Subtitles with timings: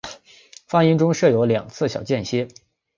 [0.65, 2.47] 放映中设有两次小间歇。